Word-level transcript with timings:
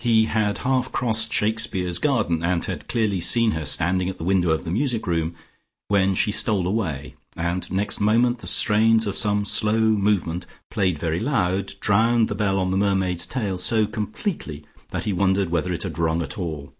He 0.00 0.26
had 0.26 0.58
half 0.58 0.92
crossed 0.92 1.32
Shakespeare's 1.32 1.98
garden, 1.98 2.40
and 2.40 2.64
had 2.66 2.86
clearly 2.86 3.18
seen 3.20 3.50
her 3.50 3.64
standing 3.64 4.08
at 4.08 4.16
the 4.16 4.22
window 4.22 4.50
of 4.50 4.62
the 4.64 4.70
music 4.70 5.08
room, 5.08 5.34
when 5.88 6.14
she 6.14 6.30
stole 6.30 6.68
away, 6.68 7.16
and 7.36 7.68
next 7.68 8.00
moment 8.00 8.38
the 8.38 8.46
strains 8.46 9.08
of 9.08 9.16
some 9.16 9.44
slow 9.44 9.80
movement, 9.80 10.46
played 10.70 11.00
very 11.00 11.18
loud, 11.18 11.74
drowned 11.80 12.28
the 12.28 12.36
bell 12.36 12.60
on 12.60 12.70
the 12.70 12.76
mermaid's 12.76 13.26
tail 13.26 13.58
so 13.58 13.86
completely 13.86 14.64
that 14.90 15.02
he 15.04 15.12
wondered 15.12 15.50
whether 15.50 15.72
it 15.72 15.82
had 15.82 15.98
rung 15.98 16.22
at 16.22 16.38
all. 16.38 16.72